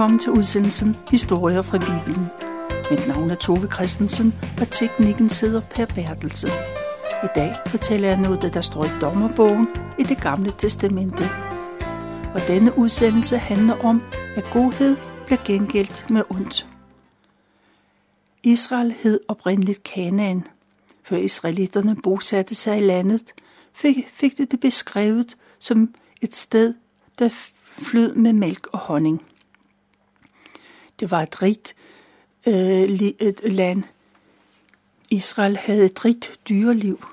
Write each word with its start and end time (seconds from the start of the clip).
Velkommen 0.00 0.18
til 0.18 0.32
udsendelsen 0.32 0.96
Historier 1.10 1.62
fra 1.62 1.78
Bibelen. 1.78 2.26
Mit 2.90 3.08
navn 3.08 3.30
er 3.30 3.34
Tove 3.34 3.68
Christensen, 3.72 4.34
og 4.60 4.70
teknikken 4.70 5.28
sidder 5.28 5.60
Per 5.60 5.86
Bertelse. 5.86 6.48
I 7.24 7.26
dag 7.34 7.56
fortæller 7.66 8.08
jeg 8.08 8.20
noget, 8.20 8.54
der 8.54 8.60
står 8.60 8.84
i 8.84 8.88
dommerbogen 9.00 9.68
i 9.98 10.02
det 10.02 10.20
gamle 10.22 10.52
testamente. 10.58 11.24
Og 12.34 12.40
denne 12.48 12.78
udsendelse 12.78 13.38
handler 13.38 13.84
om, 13.84 14.02
at 14.36 14.44
godhed 14.52 14.96
bliver 15.26 15.40
gengældt 15.44 16.06
med 16.10 16.22
ondt. 16.30 16.66
Israel 18.42 18.94
hed 18.98 19.20
oprindeligt 19.28 19.82
Kanaan. 19.82 20.46
Før 21.04 21.16
israelitterne 21.16 21.96
bosatte 22.02 22.54
sig 22.54 22.76
i 22.78 22.80
landet, 22.80 23.32
fik, 23.72 24.08
fik 24.12 24.38
det 24.38 24.50
det 24.50 24.60
beskrevet 24.60 25.36
som 25.58 25.94
et 26.20 26.36
sted, 26.36 26.74
der 27.18 27.28
flød 27.78 28.14
med 28.14 28.32
mælk 28.32 28.66
og 28.72 28.78
honning. 28.78 29.22
Det 31.00 31.10
var 31.10 31.22
et 31.22 31.42
rigt 31.42 31.74
øh, 32.46 32.82
et 33.18 33.40
land. 33.44 33.82
Israel 35.10 35.56
havde 35.56 35.84
et 35.84 36.04
rigt 36.04 36.40
dyreliv. 36.48 37.04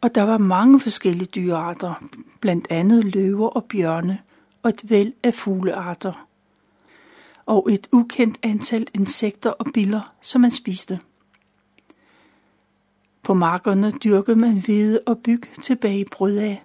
Og 0.00 0.14
der 0.14 0.22
var 0.22 0.38
mange 0.38 0.80
forskellige 0.80 1.26
dyrearter, 1.26 1.94
blandt 2.40 2.66
andet 2.70 3.04
løver 3.04 3.48
og 3.48 3.64
bjørne, 3.64 4.18
og 4.62 4.70
et 4.70 4.90
væld 4.90 5.12
af 5.22 5.34
fuglearter. 5.34 6.26
Og 7.46 7.72
et 7.72 7.88
ukendt 7.92 8.38
antal 8.42 8.86
insekter 8.94 9.50
og 9.50 9.66
biller, 9.74 10.14
som 10.20 10.40
man 10.40 10.50
spiste. 10.50 11.00
På 13.22 13.34
markerne 13.34 13.90
dyrkede 13.90 14.36
man 14.36 14.58
hvide 14.58 15.00
og 15.06 15.18
byg 15.18 15.42
tilbage 15.62 16.04
brød 16.12 16.36
af, 16.36 16.62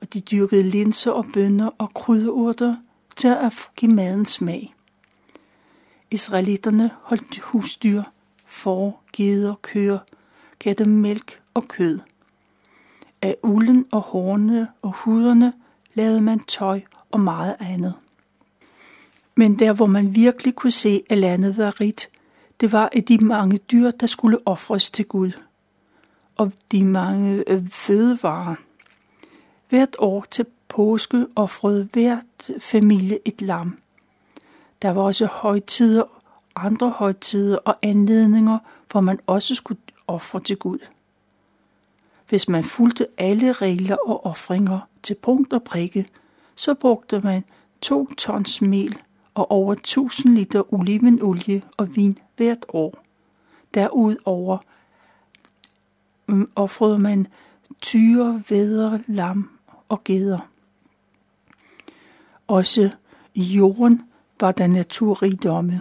og 0.00 0.14
de 0.14 0.20
dyrkede 0.20 0.62
linser 0.62 1.10
og 1.10 1.26
bønner 1.34 1.70
og 1.78 1.94
krydderurter 1.94 2.76
til 3.16 3.28
at 3.28 3.52
give 3.76 3.92
maden 3.92 4.24
smag. 4.24 4.75
Israelitterne 6.10 6.90
holdt 7.02 7.38
husdyr, 7.38 8.02
får, 8.44 9.02
geder, 9.12 9.54
køer, 9.62 9.98
gav 10.58 10.74
dem 10.74 10.88
mælk 10.88 11.40
og 11.54 11.68
kød. 11.68 11.98
Af 13.22 13.36
ulden 13.42 13.86
og 13.90 14.00
hårene 14.00 14.68
og 14.82 14.92
huderne 14.92 15.52
lavede 15.94 16.20
man 16.20 16.38
tøj 16.40 16.80
og 17.10 17.20
meget 17.20 17.56
andet. 17.60 17.94
Men 19.34 19.58
der, 19.58 19.72
hvor 19.72 19.86
man 19.86 20.14
virkelig 20.14 20.54
kunne 20.54 20.70
se, 20.70 21.02
at 21.10 21.18
landet 21.18 21.56
var 21.56 21.80
rigt, 21.80 22.08
det 22.60 22.72
var 22.72 22.90
af 22.92 23.04
de 23.04 23.18
mange 23.18 23.58
dyr, 23.58 23.90
der 23.90 24.06
skulle 24.06 24.38
ofres 24.46 24.90
til 24.90 25.04
Gud. 25.04 25.32
Og 26.36 26.52
de 26.72 26.84
mange 26.84 27.44
øh, 27.46 27.68
fødevarer. 27.70 28.54
Hvert 29.68 29.96
år 29.98 30.26
til 30.30 30.46
påske 30.68 31.26
offrede 31.36 31.88
hvert 31.92 32.50
familie 32.58 33.18
et 33.24 33.42
lam. 33.42 33.78
Der 34.82 34.90
var 34.90 35.02
også 35.02 35.26
højtider, 35.26 36.04
andre 36.56 36.90
højtider 36.90 37.56
og 37.56 37.76
anledninger, 37.82 38.58
hvor 38.90 39.00
man 39.00 39.20
også 39.26 39.54
skulle 39.54 39.80
ofre 40.06 40.40
til 40.40 40.56
Gud. 40.56 40.78
Hvis 42.28 42.48
man 42.48 42.64
fulgte 42.64 43.06
alle 43.18 43.52
regler 43.52 43.96
og 44.06 44.26
ofringer 44.26 44.80
til 45.02 45.14
punkt 45.14 45.52
og 45.52 45.62
prikke, 45.62 46.06
så 46.56 46.74
brugte 46.74 47.20
man 47.20 47.44
to 47.80 48.08
tons 48.18 48.62
mel 48.62 48.98
og 49.34 49.50
over 49.50 49.72
1000 49.72 50.34
liter 50.34 50.74
olivenolie 50.74 51.62
og 51.76 51.96
vin 51.96 52.18
hvert 52.36 52.66
år. 52.68 52.94
Derudover 53.74 54.58
mm, 56.26 56.50
ofrede 56.56 56.56
offrede 56.56 56.98
man 56.98 57.26
tyre, 57.80 58.42
vædder, 58.50 58.98
lam 59.06 59.50
og 59.88 60.04
geder. 60.04 60.38
Også 62.48 62.90
i 63.34 63.42
jorden 63.42 64.02
var 64.40 64.52
der 64.52 64.66
naturrigdomme. 64.66 65.80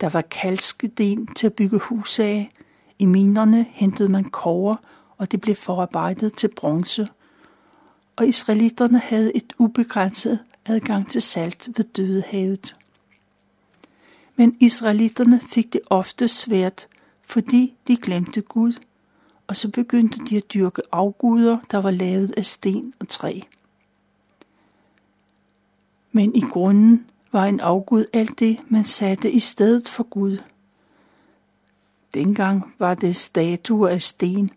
Der 0.00 0.08
var 0.08 0.20
kalksten 0.20 1.26
til 1.34 1.46
at 1.46 1.54
bygge 1.54 1.78
hus 1.78 2.18
af. 2.18 2.50
I 2.98 3.04
minerne 3.04 3.66
hentede 3.70 4.08
man 4.08 4.24
kover, 4.24 4.74
og 5.16 5.32
det 5.32 5.40
blev 5.40 5.54
forarbejdet 5.54 6.32
til 6.36 6.48
bronze. 6.48 7.08
Og 8.16 8.26
israelitterne 8.26 8.98
havde 8.98 9.36
et 9.36 9.52
ubegrænset 9.58 10.38
adgang 10.66 11.10
til 11.10 11.22
salt 11.22 11.68
ved 11.76 11.84
Dødehavet. 11.84 12.76
Men 14.36 14.56
israelitterne 14.60 15.40
fik 15.40 15.72
det 15.72 15.80
ofte 15.90 16.28
svært, 16.28 16.86
fordi 17.22 17.74
de 17.88 17.96
glemte 17.96 18.40
Gud, 18.40 18.72
og 19.46 19.56
så 19.56 19.68
begyndte 19.68 20.18
de 20.18 20.36
at 20.36 20.52
dyrke 20.54 20.82
afguder, 20.92 21.58
der 21.70 21.78
var 21.78 21.90
lavet 21.90 22.34
af 22.36 22.46
sten 22.46 22.94
og 22.98 23.08
træ. 23.08 23.40
Men 26.12 26.34
i 26.34 26.40
grunden 26.40 27.06
var 27.32 27.44
en 27.44 27.60
afgud 27.60 28.04
alt 28.12 28.40
det, 28.40 28.58
man 28.68 28.84
satte 28.84 29.30
i 29.30 29.38
stedet 29.38 29.88
for 29.88 30.02
Gud. 30.02 30.38
Dengang 32.14 32.74
var 32.78 32.94
det 32.94 33.16
statuer 33.16 33.88
af 33.88 34.02
sten, 34.02 34.50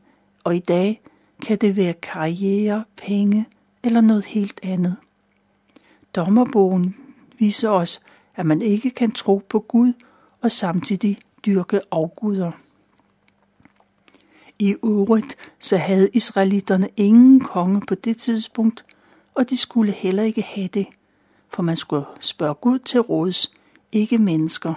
og 0.44 0.56
i 0.56 0.60
dag 0.60 1.02
kan 1.42 1.58
det 1.58 1.76
være 1.76 1.94
karriere, 1.94 2.84
penge 2.98 3.46
eller 3.84 4.02
noget 4.02 4.26
helt 4.26 4.60
andet. 4.64 4.96
Dommerbogen 6.16 6.96
viser 7.40 7.70
os, 7.70 8.02
at 8.36 8.46
man 8.46 8.62
ikke 8.62 8.90
kan 8.90 9.12
tro 9.12 9.42
på 9.50 9.60
Gud 9.60 9.94
og 10.42 10.52
samtidig 10.52 11.18
dyrke 11.46 11.80
afguder. 11.92 12.52
I 14.60 14.76
øvrigt 14.84 15.36
så 15.60 15.78
havde 15.78 16.10
israelitterne 16.14 16.90
ingen 16.98 17.40
konge 17.40 17.82
på 17.88 17.96
det 17.96 18.18
tidspunkt, 18.18 18.86
og 19.36 19.50
de 19.50 19.58
skulle 19.58 19.92
heller 19.92 20.24
ikke 20.24 20.42
have 20.42 20.68
det– 20.68 20.88
for 21.54 21.64
man 21.64 21.76
skulle 21.76 22.06
spørge 22.20 22.54
Gud 22.54 22.80
til 22.80 23.02
råds, 23.02 23.52
ikke 23.92 24.18
mennesker. 24.18 24.74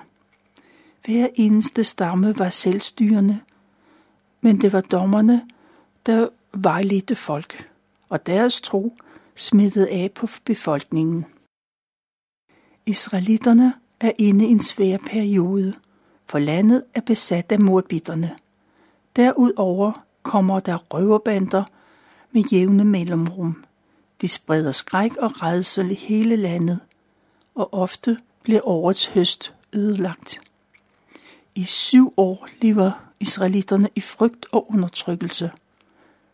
Hver 1.04 1.28
eneste 1.34 1.84
stamme 1.84 2.38
var 2.38 2.50
selvstyrende, 2.50 3.40
men 4.40 4.60
det 4.60 4.72
var 4.72 4.80
dommerne, 4.80 5.48
der 6.06 6.28
vejledte 6.52 7.14
folk, 7.14 7.70
og 8.08 8.26
deres 8.26 8.60
tro 8.60 8.96
smittede 9.34 9.90
af 9.90 10.10
på 10.12 10.26
befolkningen. 10.44 11.26
Israelitterne 12.86 13.74
er 14.00 14.12
inde 14.18 14.46
i 14.46 14.48
en 14.48 14.60
svær 14.60 14.98
periode, 14.98 15.74
for 16.26 16.38
landet 16.38 16.84
er 16.94 17.00
besat 17.00 17.52
af 17.52 17.60
morbitterne. 17.60 18.36
Derudover 19.16 19.92
kommer 20.22 20.60
der 20.60 20.76
røverbander 20.76 21.64
med 22.32 22.42
jævne 22.52 22.84
mellemrum. 22.84 23.64
De 24.20 24.28
spreder 24.28 24.72
skræk 24.72 25.16
og 25.16 25.42
redsel 25.42 25.90
i 25.90 25.94
hele 25.94 26.36
landet, 26.36 26.80
og 27.54 27.74
ofte 27.74 28.18
bliver 28.42 28.60
årets 28.68 29.06
høst 29.06 29.54
ødelagt. 29.72 30.40
I 31.54 31.64
syv 31.64 32.14
år 32.16 32.48
lever 32.60 32.90
israelitterne 33.20 33.88
i 33.94 34.00
frygt 34.00 34.46
og 34.52 34.70
undertrykkelse. 34.70 35.50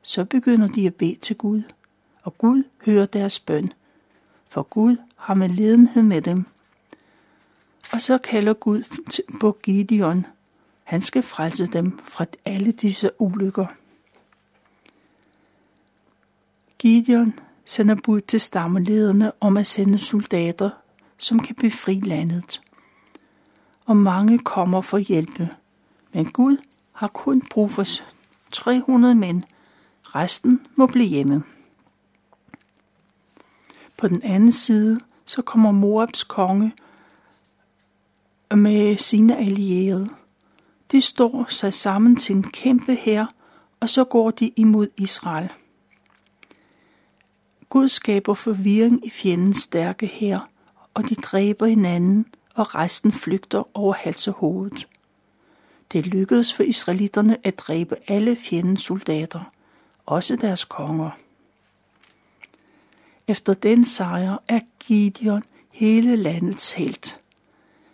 Så 0.03 0.25
begynder 0.25 0.69
de 0.69 0.87
at 0.87 0.95
bede 0.95 1.15
til 1.15 1.37
Gud, 1.37 1.63
og 2.23 2.39
Gud 2.39 2.63
hører 2.85 3.07
deres 3.07 3.41
bøn, 3.41 3.73
for 4.49 4.63
Gud 4.63 4.97
har 5.17 5.35
med 5.35 5.49
ledenhed 5.49 6.03
med 6.03 6.23
dem. 6.23 6.45
Og 7.93 8.03
så 8.03 8.19
kalder 8.19 8.53
Gud 8.53 8.83
på 9.41 9.59
Gideon. 9.63 10.27
Han 10.85 11.01
skal 11.01 11.23
frelse 11.23 11.67
dem 11.67 11.99
fra 12.05 12.27
alle 12.45 12.73
disse 12.73 13.11
ulykker. 13.19 13.67
Gideon 16.79 17.35
sender 17.65 17.95
bud 17.95 18.21
til 18.21 18.41
stammelederne 18.41 19.33
om 19.41 19.57
at 19.57 19.67
sende 19.67 19.99
soldater, 19.99 20.71
som 21.19 21.41
kan 21.41 21.55
befri 21.55 22.01
landet. 22.01 22.61
Og 23.87 23.97
mange 23.97 24.39
kommer 24.39 24.81
for 24.81 24.99
hjælpe. 24.99 25.49
Men 26.13 26.31
Gud 26.31 26.57
har 26.93 27.09
kun 27.09 27.43
brug 27.51 27.71
for 27.71 27.85
300 28.53 29.15
mænd. 29.15 29.43
Resten 30.03 30.61
må 30.77 30.87
blive 30.87 31.09
hjemme. 31.09 31.43
På 33.97 34.09
den 34.09 34.23
anden 34.23 34.53
side, 34.53 35.01
så 35.25 35.43
kommer 35.43 35.71
Moabs 35.71 36.25
konge 36.25 36.73
med 38.57 38.97
sine 38.97 39.37
allierede. 39.37 40.09
De 40.93 41.01
står 41.01 41.47
sig 41.49 41.75
sammen 41.75 42.17
til 42.17 42.37
en 42.37 42.43
kæmpe 42.43 42.95
hær, 42.95 43.27
og 43.81 43.89
så 43.89 44.05
går 44.05 44.31
de 44.31 44.51
imod 44.57 44.89
Israel. 44.97 45.53
Gud 47.73 47.89
skaber 47.89 48.35
forvirring 48.35 49.07
i 49.07 49.11
fjendens 49.11 49.59
stærke 49.59 50.07
her, 50.07 50.41
og 50.95 51.09
de 51.09 51.15
dræber 51.15 51.67
hinanden, 51.67 52.27
og 52.55 52.75
resten 52.75 53.13
flygter 53.13 53.77
over 53.77 53.95
hals 53.95 54.29
og 54.29 54.35
hovedet. 54.35 54.89
Det 55.93 56.07
lykkedes 56.07 56.53
for 56.55 56.63
israelitterne 56.63 57.37
at 57.47 57.59
dræbe 57.59 57.97
alle 58.09 58.37
fjendens 58.37 58.83
soldater, 58.83 59.41
også 60.07 60.37
deres 60.37 60.65
konger. 60.65 61.11
Efter 63.29 63.55
den 63.55 63.85
sejr 63.85 64.39
er 64.49 64.61
Gideon 64.79 65.43
hele 65.71 66.17
landets 66.17 66.73
helt. 66.73 67.21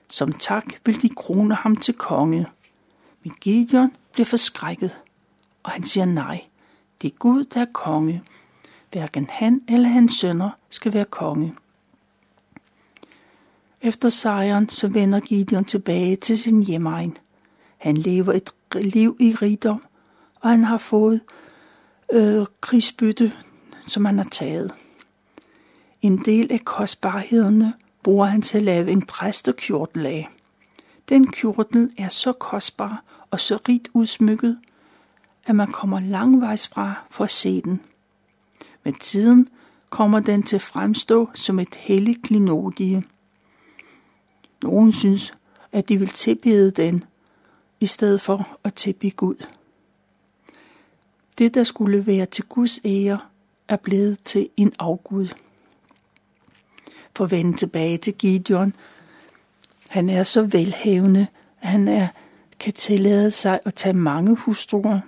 Som 0.09 0.33
tak 0.33 0.67
vil 0.85 1.03
de 1.03 1.09
krone 1.09 1.55
ham 1.55 1.77
til 1.77 1.95
konge. 1.95 2.47
Men 3.23 3.35
Gideon 3.41 3.93
bliver 4.13 4.27
forskrækket, 4.27 4.99
og 5.63 5.71
han 5.71 5.83
siger 5.83 6.05
nej. 6.05 6.45
Det 7.03 7.13
er 7.13 7.17
Gud, 7.17 7.45
der 7.45 7.61
er 7.61 7.73
konge, 7.73 8.23
Hverken 8.93 9.27
han 9.31 9.63
eller 9.69 9.89
hans 9.89 10.13
sønner 10.13 10.51
skal 10.71 10.93
være 10.93 11.05
konge. 11.05 11.55
Efter 13.81 14.09
sejren 14.09 14.69
så 14.69 14.89
vender 14.89 15.21
Gideon 15.21 15.65
tilbage 15.65 16.17
til 16.17 16.39
sin 16.39 16.63
hjemmeegn. 16.63 17.17
Han 17.79 17.97
lever 17.97 18.33
et 18.33 18.53
liv 18.75 19.17
i 19.21 19.35
rigdom, 19.35 19.83
og 20.41 20.51
han 20.51 20.65
har 20.65 20.79
fået 20.79 21.21
øh, 22.13 22.47
krigsbytte, 22.61 23.33
som 23.87 24.05
han 24.05 24.19
har 24.19 24.29
taget. 24.31 24.75
En 26.03 26.25
del 26.25 26.53
af 26.53 26.61
kostbarhederne 26.65 27.75
bruger 28.03 28.27
han 28.27 28.43
til 28.43 28.59
at 28.59 28.65
lave 28.65 28.91
en 28.91 29.03
præstekjortel 29.03 30.07
af. 30.07 30.29
Den 31.09 31.31
kjortel 31.31 31.91
er 31.99 32.09
så 32.09 32.33
kostbar 32.33 33.03
og 33.31 33.41
så 33.41 33.59
rigt 33.69 33.89
udsmykket, 33.93 34.59
at 35.47 35.55
man 35.55 35.67
kommer 35.67 36.01
langvejs 36.01 36.69
fra 36.69 36.95
for 37.11 37.25
at 37.25 37.31
se 37.31 37.61
den. 37.63 37.81
Med 38.89 38.95
tiden 38.95 39.49
kommer 39.91 40.21
den 40.21 40.43
til 40.43 40.57
at 40.57 40.63
fremstå 40.63 41.31
som 41.35 41.59
et 41.59 41.75
helligt 41.75 42.23
klinodie. 42.23 43.03
Nogen 44.63 44.93
synes, 44.93 45.35
at 45.73 45.89
de 45.89 45.99
vil 45.99 46.09
tilbede 46.09 46.71
den, 46.71 47.05
i 47.81 47.87
stedet 47.87 48.21
for 48.21 48.59
at 48.65 48.75
tilbede 48.75 49.11
Gud. 49.11 49.47
Det, 51.39 51.55
der 51.55 51.63
skulle 51.63 52.07
være 52.07 52.27
til 52.27 52.45
Guds 52.45 52.81
ære, 52.85 53.19
er 53.69 53.77
blevet 53.77 54.19
til 54.25 54.49
en 54.57 54.73
afgud. 54.79 55.29
For 57.17 57.25
at 57.25 57.31
vende 57.31 57.57
tilbage 57.57 57.99
til 57.99 58.15
Gideon, 58.15 58.75
han 59.89 60.09
er 60.09 60.23
så 60.23 60.43
velhavende, 60.43 61.27
at 61.61 61.69
han 61.69 61.89
er, 61.89 62.09
kan 62.59 62.73
tillade 62.73 63.31
sig 63.31 63.61
at 63.65 63.75
tage 63.75 63.97
mange 63.97 64.37
hustruer. 64.37 65.01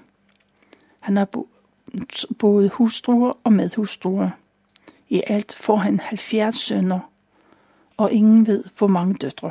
Han 1.01 1.17
har 1.17 1.25
både 2.39 2.69
hustruer 2.69 3.33
og 3.45 3.53
medhustruer. 3.53 4.31
I 5.09 5.23
alt 5.27 5.55
får 5.55 5.77
han 5.77 6.01
70 6.01 6.57
sønner, 6.57 7.01
og 7.97 8.13
ingen 8.13 8.47
ved, 8.47 8.65
hvor 8.79 8.87
mange 8.87 9.15
døtre. 9.15 9.51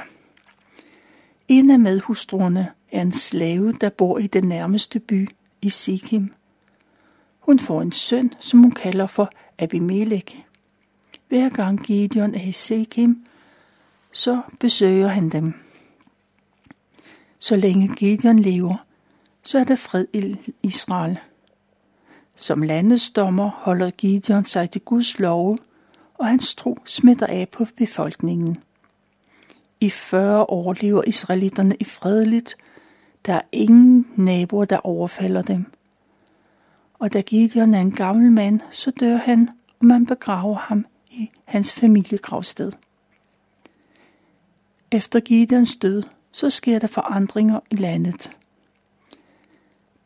En 1.48 1.70
af 1.70 1.80
medhustruerne 1.80 2.72
er 2.92 3.02
en 3.02 3.12
slave, 3.12 3.72
der 3.72 3.90
bor 3.90 4.18
i 4.18 4.28
den 4.28 4.44
nærmeste 4.44 5.00
by 5.00 5.30
i 5.62 5.70
Sikkim. 5.70 6.34
Hun 7.40 7.60
får 7.60 7.82
en 7.82 7.92
søn, 7.92 8.34
som 8.40 8.60
hun 8.60 8.72
kalder 8.72 9.08
for 9.08 9.30
Abimelech. 9.58 10.40
Hver 11.28 11.50
gang 11.50 11.84
Gideon 11.84 12.36
er 12.36 12.44
i 12.44 12.52
Sikkim, 12.52 13.26
så 14.12 14.42
besøger 14.60 15.08
han 15.08 15.30
dem. 15.30 15.54
Så 17.40 17.56
længe 17.56 17.96
Gideon 17.96 18.40
lever, 18.40 18.86
så 19.44 19.60
er 19.60 19.64
der 19.64 19.76
fred 19.76 20.06
i 20.14 20.38
Israel. 20.64 21.20
Som 22.40 22.62
landets 22.62 23.10
dommer 23.10 23.50
holder 23.50 23.90
Gideon 23.90 24.46
sig 24.46 24.72
til 24.72 24.82
Guds 24.82 25.20
love, 25.20 25.58
og 26.14 26.28
hans 26.28 26.56
tro 26.56 26.78
smitter 26.86 27.28
af 27.28 27.50
på 27.50 27.66
befolkningen. 27.78 28.58
I 29.82 29.90
40 29.90 30.44
år 30.44 30.76
lever 30.82 31.04
israelitterne 31.08 31.76
i 31.80 31.84
fredeligt. 31.84 32.56
Der 33.26 33.34
er 33.34 33.42
ingen 33.52 34.08
naboer, 34.16 34.66
der 34.66 34.78
overfalder 34.78 35.42
dem. 35.42 35.66
Og 37.00 37.14
da 37.14 37.22
Gideon 37.22 37.74
er 37.74 37.82
en 37.82 37.92
gammel 37.92 38.32
mand, 38.32 38.60
så 38.72 38.92
dør 38.92 39.18
han, 39.18 39.50
og 39.80 39.86
man 39.86 40.06
begraver 40.06 40.56
ham 40.56 40.86
i 41.12 41.30
hans 41.46 41.74
familiegravsted. 41.74 42.72
Efter 44.92 45.20
Gideons 45.20 45.76
død, 45.76 46.04
så 46.32 46.50
sker 46.50 46.80
der 46.80 46.88
forandringer 46.88 47.60
i 47.72 47.76
landet. 47.76 48.32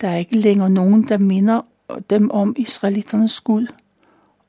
Der 0.02 0.10
er 0.10 0.18
ikke 0.18 0.38
længere 0.38 0.70
nogen, 0.70 1.08
der 1.08 1.18
minder 1.18 1.62
dem 2.10 2.32
om 2.32 2.56
israeliternes 2.58 3.42
Gud, 3.42 3.68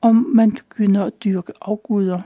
om 0.01 0.15
man 0.15 0.51
begynder 0.51 1.05
at 1.05 1.23
dyrke 1.23 1.53
afguder. 1.61 2.21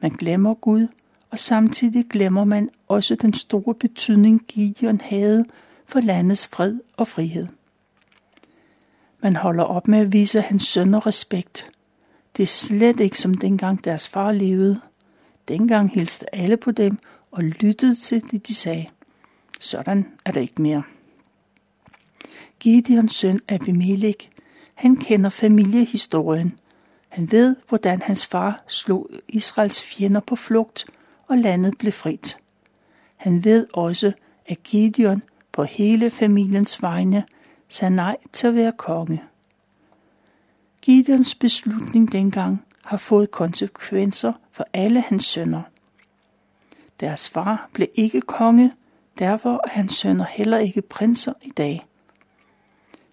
Man 0.00 0.10
glemmer 0.10 0.54
Gud, 0.54 0.88
og 1.30 1.38
samtidig 1.38 2.06
glemmer 2.10 2.44
man 2.44 2.70
også 2.88 3.14
den 3.14 3.34
store 3.34 3.74
betydning 3.74 4.44
Gideon 4.48 5.00
havde 5.00 5.44
for 5.86 6.00
landets 6.00 6.48
fred 6.48 6.80
og 6.96 7.08
frihed. 7.08 7.46
Man 9.22 9.36
holder 9.36 9.64
op 9.64 9.88
med 9.88 9.98
at 9.98 10.12
vise 10.12 10.40
hans 10.40 10.62
sønner 10.62 11.06
respekt. 11.06 11.70
Det 12.36 12.42
er 12.42 12.46
slet 12.46 13.00
ikke 13.00 13.20
som 13.20 13.34
dengang 13.34 13.84
deres 13.84 14.08
far 14.08 14.32
levede. 14.32 14.80
Dengang 15.48 15.90
hilste 15.90 16.34
alle 16.34 16.56
på 16.56 16.70
dem 16.70 16.98
og 17.30 17.42
lyttede 17.42 17.94
til 17.94 18.30
det, 18.30 18.48
de 18.48 18.54
sagde. 18.54 18.86
Sådan 19.60 20.06
er 20.24 20.32
det 20.32 20.40
ikke 20.40 20.62
mere. 20.62 20.82
Gideons 22.60 23.14
søn 23.14 23.40
Abimelech, 23.48 24.28
han 24.74 24.96
kender 24.96 25.30
familiehistorien. 25.30 26.58
Han 27.08 27.32
ved, 27.32 27.56
hvordan 27.68 28.02
hans 28.02 28.26
far 28.26 28.64
slog 28.68 29.10
Israels 29.28 29.82
fjender 29.82 30.20
på 30.20 30.36
flugt, 30.36 30.86
og 31.26 31.38
landet 31.38 31.78
blev 31.78 31.92
frit. 31.92 32.38
Han 33.16 33.44
ved 33.44 33.66
også, 33.72 34.12
at 34.46 34.62
Gideon 34.62 35.22
på 35.52 35.62
hele 35.62 36.10
familiens 36.10 36.82
vegne 36.82 37.24
sagde 37.68 37.94
nej 37.94 38.16
til 38.32 38.46
at 38.46 38.54
være 38.54 38.72
konge. 38.72 39.22
Gideons 40.82 41.34
beslutning 41.34 42.12
dengang 42.12 42.64
har 42.84 42.96
fået 42.96 43.30
konsekvenser 43.30 44.32
for 44.52 44.66
alle 44.72 45.00
hans 45.00 45.24
sønner. 45.24 45.62
Deres 47.00 47.30
far 47.30 47.68
blev 47.72 47.88
ikke 47.94 48.20
konge, 48.20 48.72
derfor 49.18 49.52
er 49.52 49.68
hans 49.70 49.94
sønner 49.94 50.24
heller 50.24 50.58
ikke 50.58 50.82
prinser 50.82 51.32
i 51.42 51.50
dag. 51.50 51.86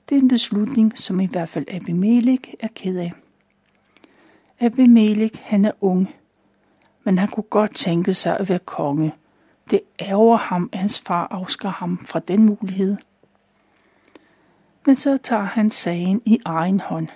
Det 0.10 0.18
er 0.18 0.22
en 0.22 0.28
beslutning, 0.28 1.00
som 1.00 1.20
i 1.20 1.26
hvert 1.26 1.50
fald 1.50 1.66
Abimelech 1.72 2.54
er 2.60 2.68
ked 2.76 2.98
af. 2.98 3.14
Abimelech, 4.60 5.42
han 5.44 5.66
er 5.66 5.72
ung, 5.82 6.16
men 7.04 7.18
han 7.18 7.28
kunne 7.28 7.44
godt 7.44 7.76
tænke 7.76 8.14
sig 8.14 8.38
at 8.38 8.50
være 8.50 8.60
konge. 8.60 9.14
Det 9.70 9.82
ærger 10.00 10.38
ham, 10.38 10.70
at 10.72 10.80
hans 10.80 11.00
far 11.00 11.28
afskar 11.32 11.70
ham 11.70 11.98
fra 12.06 12.20
den 12.20 12.46
mulighed. 12.46 12.98
Men 14.86 14.96
så 14.96 15.18
tager 15.18 15.44
han 15.44 15.72
sagen 15.72 16.22
i 16.26 16.40
egen 16.46 16.80
hånd. 16.80 17.08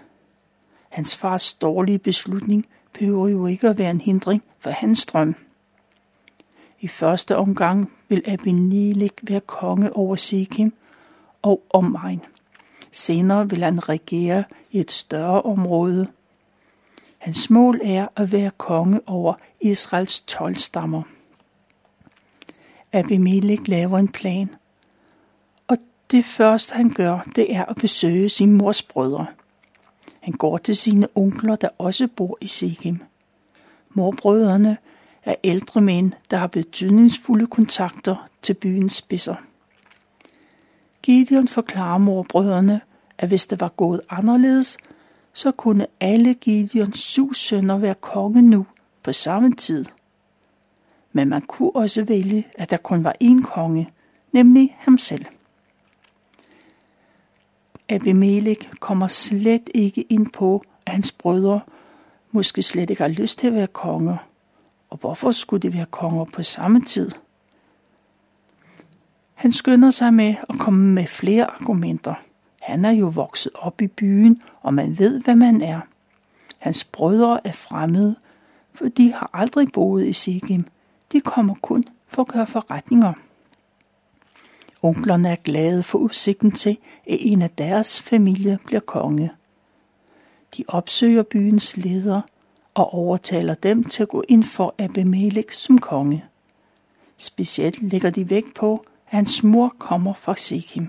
Hans 0.89 1.15
fars 1.15 1.53
dårlige 1.53 1.99
beslutning 1.99 2.65
behøver 2.93 3.27
jo 3.27 3.45
ikke 3.45 3.69
at 3.69 3.77
være 3.77 3.91
en 3.91 4.01
hindring 4.01 4.43
for 4.59 4.69
hans 4.69 5.05
drøm. 5.05 5.35
I 6.79 6.87
første 6.87 7.37
omgang 7.37 7.91
vil 8.07 8.23
Abimelech 8.25 9.15
være 9.21 9.41
konge 9.41 9.95
over 9.95 10.15
Sikkim 10.15 10.73
og 11.41 11.63
omegn. 11.69 12.21
Senere 12.91 13.49
vil 13.49 13.63
han 13.63 13.89
regere 13.89 14.43
i 14.71 14.79
et 14.79 14.91
større 14.91 15.41
område. 15.41 16.07
Hans 17.17 17.49
mål 17.49 17.81
er 17.83 18.07
at 18.15 18.31
være 18.31 18.51
konge 18.57 19.01
over 19.05 19.33
Israels 19.61 20.19
12 20.19 20.55
stammer. 20.55 21.01
Abimelech 22.91 23.61
laver 23.69 23.97
en 23.97 24.07
plan, 24.07 24.55
og 25.67 25.77
det 26.11 26.25
første 26.25 26.75
han 26.75 26.89
gør, 26.89 27.19
det 27.35 27.55
er 27.55 27.65
at 27.65 27.75
besøge 27.75 28.29
sin 28.29 28.51
mors 28.51 28.81
brødre. 28.81 29.27
Han 30.19 30.33
går 30.33 30.57
til 30.57 30.75
sine 30.75 31.07
onkler, 31.15 31.55
der 31.55 31.69
også 31.77 32.07
bor 32.07 32.37
i 32.41 32.47
Sikkim. 32.47 32.99
Morbrødrene 33.89 34.77
er 35.23 35.35
ældre 35.43 35.81
mænd, 35.81 36.11
der 36.31 36.37
har 36.37 36.47
betydningsfulde 36.47 37.47
kontakter 37.47 38.29
til 38.41 38.53
byens 38.53 38.93
spidser. 38.93 39.35
Gideon 41.03 41.47
forklarer 41.47 41.97
morbrødrene, 41.97 42.81
at 43.17 43.27
hvis 43.27 43.47
det 43.47 43.61
var 43.61 43.69
gået 43.69 44.01
anderledes, 44.09 44.77
så 45.33 45.51
kunne 45.51 45.87
alle 45.99 46.33
Gideons 46.33 46.99
syv 46.99 47.33
sønner 47.33 47.77
være 47.77 47.95
konge 47.95 48.41
nu 48.41 48.65
på 49.03 49.13
samme 49.13 49.51
tid. 49.51 49.85
Men 51.13 51.29
man 51.29 51.41
kunne 51.41 51.75
også 51.75 52.03
vælge, 52.03 52.47
at 52.55 52.71
der 52.71 52.77
kun 52.77 53.03
var 53.03 53.15
én 53.23 53.41
konge, 53.43 53.89
nemlig 54.33 54.77
ham 54.79 54.97
selv. 54.97 55.25
Abimelech 57.89 58.69
kommer 58.79 59.07
slet 59.07 59.69
ikke 59.73 60.01
ind 60.01 60.27
på, 60.31 60.63
at 60.85 60.93
hans 60.93 61.11
brødre 61.11 61.61
måske 62.31 62.61
slet 62.61 62.89
ikke 62.89 63.01
har 63.01 63.09
lyst 63.09 63.39
til 63.39 63.47
at 63.47 63.53
være 63.53 63.67
konger. 63.67 64.17
Og 64.89 64.97
hvorfor 64.97 65.31
skulle 65.31 65.61
de 65.61 65.73
være 65.73 65.85
konger 65.85 66.25
på 66.25 66.43
samme 66.43 66.81
tid? 66.81 67.11
Han 69.39 69.51
skynder 69.51 69.89
sig 69.89 70.13
med 70.13 70.35
at 70.49 70.55
komme 70.59 70.93
med 70.93 71.07
flere 71.07 71.45
argumenter. 71.45 72.13
Han 72.61 72.85
er 72.85 72.91
jo 72.91 73.07
vokset 73.07 73.51
op 73.55 73.81
i 73.81 73.87
byen, 73.87 74.41
og 74.61 74.73
man 74.73 74.99
ved, 74.99 75.21
hvad 75.21 75.35
man 75.35 75.61
er. 75.61 75.79
Hans 76.57 76.83
brødre 76.83 77.47
er 77.47 77.51
fremmede, 77.51 78.15
for 78.73 78.87
de 78.87 79.13
har 79.13 79.29
aldrig 79.33 79.67
boet 79.73 80.05
i 80.07 80.13
Sikkim. 80.13 80.65
De 81.11 81.21
kommer 81.21 81.55
kun 81.61 81.83
for 82.07 82.21
at 82.21 82.27
gøre 82.27 82.47
forretninger. 82.47 83.13
Onklerne 84.81 85.29
er 85.29 85.35
glade 85.35 85.83
for 85.83 85.99
udsigten 85.99 86.51
til, 86.51 86.77
at 87.07 87.17
en 87.19 87.41
af 87.41 87.49
deres 87.49 88.01
familie 88.01 88.59
bliver 88.65 88.81
konge. 88.81 89.31
De 90.57 90.63
opsøger 90.67 91.23
byens 91.23 91.77
ledere 91.77 92.21
og 92.73 92.93
overtaler 92.93 93.53
dem 93.53 93.83
til 93.83 94.03
at 94.03 94.09
gå 94.09 94.23
ind 94.27 94.43
for 94.43 94.75
Abimelech 94.77 95.53
som 95.57 95.77
konge. 95.77 96.25
Specielt 97.17 97.91
lægger 97.91 98.09
de 98.09 98.29
vægt 98.29 98.53
på, 98.55 98.85
hans 99.09 99.43
mor 99.43 99.75
kommer 99.79 100.13
fra 100.13 100.35
Sikkim. 100.35 100.87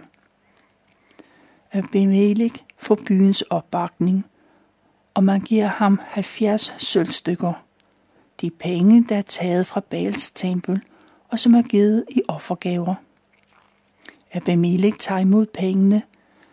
Abimelech 1.73 2.65
får 2.77 2.99
byens 3.07 3.43
opbakning, 3.43 4.27
og 5.15 5.25
man 5.25 5.41
giver 5.41 5.67
ham 5.67 6.01
70 6.03 6.75
sølvstykker. 6.79 7.53
De 8.41 8.51
penge, 8.51 9.05
der 9.09 9.17
er 9.17 9.23
taget 9.23 9.67
fra 9.67 9.81
Bals 9.81 10.31
tempel, 10.31 10.81
og 11.29 11.39
som 11.39 11.55
er 11.55 11.63
givet 11.63 12.05
i 12.09 12.23
offergaver. 12.29 12.95
Abimelech 14.33 14.99
tager 14.99 15.21
imod 15.21 15.47
pengene. 15.47 16.03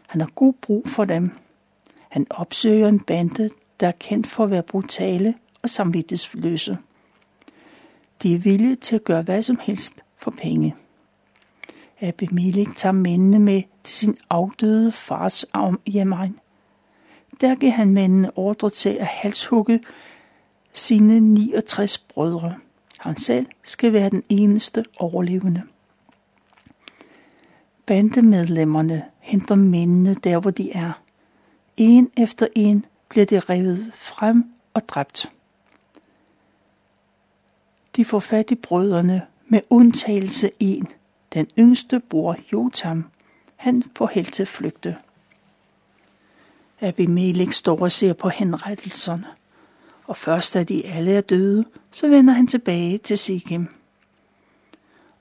Han 0.08 0.22
har 0.22 0.30
god 0.36 0.54
brug 0.54 0.88
for 0.88 1.06
dem. 1.06 1.32
Han 2.10 2.28
opsøger 2.30 2.88
en 2.88 3.00
bande, 3.00 3.50
der 3.80 3.88
er 3.88 3.92
kendt 4.00 4.28
for 4.28 4.44
at 4.44 4.52
være 4.52 4.64
brutale 4.64 5.36
og 5.64 5.70
samvittighedsløse. 5.70 6.78
De 8.24 8.36
er 8.36 8.40
villige 8.40 8.76
til 8.76 8.96
at 8.96 9.04
gøre 9.04 9.22
hvad 9.22 9.42
som 9.42 9.60
helst 9.62 10.04
for 10.18 10.32
penge. 10.32 10.76
Abimelech 12.02 12.76
tager 12.76 12.94
mændene 12.94 13.40
med 13.40 13.64
til 13.84 13.96
sin 13.96 14.18
afdøde 14.30 14.92
fars 14.92 15.46
hjemmeegn. 15.86 16.40
Der 17.42 17.56
giver 17.56 17.72
han 17.72 17.90
mændene 17.90 18.38
ordre 18.38 18.70
til 18.70 18.90
at 18.90 19.06
halshugge 19.06 19.82
sine 20.74 21.20
69 21.20 21.98
brødre. 21.98 22.56
Han 23.00 23.16
selv 23.16 23.46
skal 23.64 23.94
være 23.94 24.10
den 24.10 24.24
eneste 24.30 24.86
overlevende. 25.00 25.64
Bandemedlemmerne 27.86 29.06
henter 29.20 29.56
mændene 29.56 30.14
der, 30.14 30.40
hvor 30.40 30.52
de 30.52 30.72
er. 30.72 30.92
En 31.78 32.12
efter 32.18 32.48
en 32.56 32.86
bliver 33.10 33.26
de 33.26 33.40
revet 33.40 33.92
frem 33.94 34.52
og 34.74 34.90
dræbt. 34.90 35.32
De 37.96 38.06
får 38.06 38.20
fat 38.20 38.52
i 38.52 38.56
brødrene 38.56 39.22
med 39.48 39.62
undtagelse 39.70 40.52
en. 40.60 40.88
Den 41.34 41.48
yngste 41.58 42.00
bror 42.00 42.38
Jotam, 42.54 43.06
han 43.56 43.84
får 43.96 44.08
held 44.14 44.26
til 44.26 44.42
at 44.42 44.48
flygte. 44.48 44.98
Abimelech 46.82 47.52
står 47.52 47.82
og 47.82 47.92
ser 47.92 48.14
på 48.14 48.30
henrettelserne, 48.30 49.28
og 50.08 50.18
først 50.18 50.54
da 50.54 50.64
de 50.64 50.86
alle 50.86 51.12
er 51.12 51.22
døde, 51.22 51.66
så 51.92 52.08
vender 52.08 52.34
han 52.34 52.48
tilbage 52.48 52.98
til 52.98 53.18
Sikkim. 53.18 53.68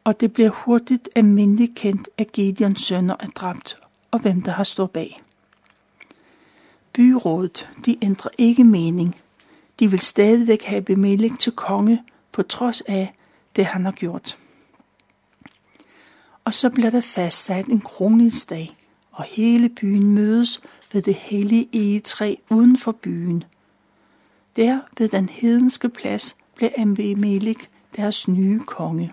Og 0.04 0.20
det 0.20 0.32
bliver 0.32 0.50
hurtigt 0.50 1.08
almindeligt 1.14 1.74
kendt, 1.74 2.08
at 2.18 2.32
Gideons 2.32 2.80
sønner 2.80 3.14
er 3.20 3.26
dræbt, 3.26 3.78
og 4.10 4.20
hvem 4.20 4.42
der 4.42 4.52
har 4.52 4.64
stået 4.64 4.90
bag. 4.90 5.20
Byrådet, 6.92 7.70
de 7.86 7.96
ændrer 8.02 8.30
ikke 8.38 8.64
mening. 8.64 9.16
De 9.80 9.90
vil 9.90 9.98
stadigvæk 9.98 10.62
have 10.62 10.76
Abimelech 10.76 11.36
til 11.38 11.52
konge, 11.52 12.02
på 12.32 12.42
trods 12.42 12.80
af 12.80 13.14
det, 13.56 13.66
han 13.66 13.84
har 13.84 13.92
gjort. 13.92 14.38
Og 16.46 16.54
så 16.54 16.70
bliver 16.70 16.90
der 16.90 17.00
fastsat 17.00 17.66
en 17.66 17.80
kroningsdag, 17.80 18.76
og 19.12 19.24
hele 19.24 19.68
byen 19.68 20.10
mødes 20.10 20.60
ved 20.92 21.02
det 21.02 21.14
hellige 21.14 21.68
egetræ 21.72 22.34
uden 22.50 22.76
for 22.76 22.92
byen. 22.92 23.44
Der 24.56 24.80
ved 24.98 25.08
den 25.08 25.28
hedenske 25.28 25.88
plads 25.88 26.36
blev 26.54 26.70
Abimelech 26.78 27.68
deres 27.96 28.28
nye 28.28 28.60
konge. 28.60 29.12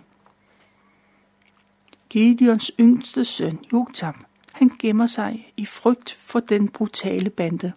Gideons 2.10 2.72
yngste 2.80 3.26
søn, 3.26 3.60
Jotam, 3.74 4.26
han 4.54 4.72
gemmer 4.80 5.08
sig 5.08 5.54
i 5.58 5.66
frygt 5.66 6.12
for 6.12 6.40
den 6.40 6.70
brutale 6.70 7.30
bande. 7.30 7.74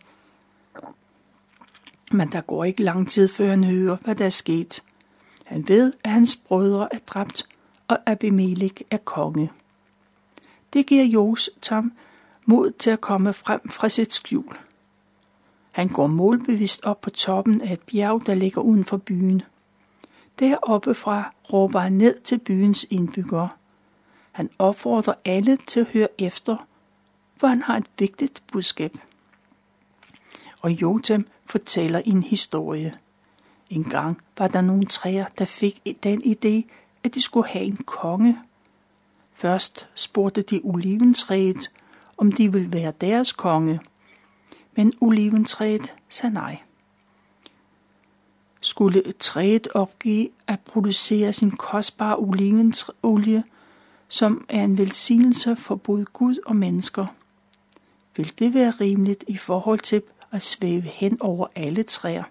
Men 2.12 2.32
der 2.32 2.40
går 2.40 2.64
ikke 2.64 2.82
lang 2.82 3.10
tid, 3.10 3.28
før 3.28 3.50
han 3.50 3.64
hører, 3.64 3.96
hvad 4.04 4.14
der 4.14 4.24
er 4.24 4.28
sket. 4.28 4.82
Han 5.44 5.68
ved, 5.68 5.92
at 6.04 6.10
hans 6.10 6.36
brødre 6.36 6.88
er 6.94 6.98
dræbt, 7.06 7.55
og 7.88 7.98
Abimelech 8.06 8.82
er 8.90 8.96
konge. 8.96 9.52
Det 10.72 10.86
giver 10.86 11.04
Jotam 11.04 11.92
mod 12.46 12.70
til 12.70 12.90
at 12.90 13.00
komme 13.00 13.32
frem 13.32 13.68
fra 13.68 13.88
sit 13.88 14.12
skjul. 14.12 14.56
Han 15.70 15.88
går 15.88 16.06
målbevidst 16.06 16.84
op 16.84 17.00
på 17.00 17.10
toppen 17.10 17.62
af 17.62 17.72
et 17.72 17.80
bjerg, 17.80 18.26
der 18.26 18.34
ligger 18.34 18.60
uden 18.60 18.84
for 18.84 18.96
byen. 18.96 19.42
Deroppe 20.38 20.94
fra 20.94 21.34
råber 21.52 21.80
han 21.80 21.92
ned 21.92 22.20
til 22.20 22.38
byens 22.38 22.86
indbyggere. 22.90 23.48
Han 24.32 24.50
opfordrer 24.58 25.14
alle 25.24 25.56
til 25.66 25.80
at 25.80 25.86
høre 25.86 26.08
efter, 26.18 26.66
for 27.36 27.46
han 27.46 27.62
har 27.62 27.76
et 27.76 27.86
vigtigt 27.98 28.42
budskab. 28.52 28.92
Og 30.60 30.70
Jotam 30.70 31.26
fortæller 31.46 32.02
en 32.04 32.22
historie. 32.22 32.94
En 33.70 33.84
gang 33.84 34.22
var 34.38 34.48
der 34.48 34.60
nogle 34.60 34.86
træer, 34.86 35.26
der 35.38 35.44
fik 35.44 35.80
den 36.02 36.22
idé, 36.22 36.70
at 37.06 37.14
de 37.14 37.22
skulle 37.22 37.48
have 37.48 37.64
en 37.64 37.76
konge. 37.76 38.38
Først 39.32 39.88
spurgte 39.94 40.42
de 40.42 40.60
oliventræet, 40.64 41.70
om 42.16 42.32
de 42.32 42.52
ville 42.52 42.72
være 42.72 42.92
deres 43.00 43.32
konge, 43.32 43.80
men 44.76 44.92
oliventræet 45.00 45.94
sagde 46.08 46.34
nej. 46.34 46.58
Skulle 48.60 49.12
træet 49.12 49.68
opgive 49.74 50.28
at 50.46 50.60
producere 50.60 51.32
sin 51.32 51.50
kostbare 51.50 52.16
olivenolie, 52.16 53.44
som 54.08 54.46
er 54.48 54.64
en 54.64 54.78
velsignelse 54.78 55.56
for 55.56 55.74
både 55.74 56.04
Gud 56.04 56.36
og 56.46 56.56
mennesker? 56.56 57.06
Vil 58.16 58.38
det 58.38 58.54
være 58.54 58.70
rimeligt 58.70 59.24
i 59.28 59.36
forhold 59.36 59.78
til 59.78 60.02
at 60.32 60.42
svæve 60.42 60.82
hen 60.82 61.18
over 61.20 61.46
alle 61.54 61.82
træer? 61.82 62.24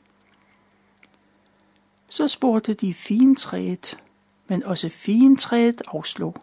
Så 2.10 2.28
spurgte 2.28 2.74
de 2.74 2.94
fintræet, 2.94 3.98
men 4.48 4.64
også 4.64 4.90
fintræet 4.90 5.82
afslog. 5.88 6.36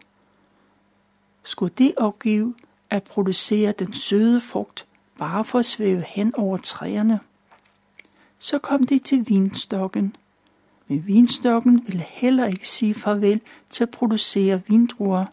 Skulle 1.43 1.73
det 1.77 1.93
opgive 1.97 2.55
at 2.89 3.03
producere 3.03 3.71
den 3.71 3.93
søde 3.93 4.41
frugt, 4.41 4.85
bare 5.17 5.45
for 5.45 5.59
at 5.59 5.65
svæve 5.65 6.01
hen 6.07 6.35
over 6.35 6.57
træerne? 6.57 7.19
Så 8.39 8.59
kom 8.59 8.83
de 8.83 8.99
til 8.99 9.29
vinstokken. 9.29 10.15
Men 10.87 11.07
vinstokken 11.07 11.83
ville 11.87 12.05
heller 12.07 12.45
ikke 12.45 12.69
sige 12.69 12.93
farvel 12.93 13.41
til 13.69 13.83
at 13.83 13.91
producere 13.91 14.61
vindruer. 14.67 15.25